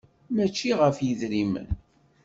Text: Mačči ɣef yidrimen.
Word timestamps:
Mačči 0.35 0.71
ɣef 0.79 0.97
yidrimen. 1.05 1.67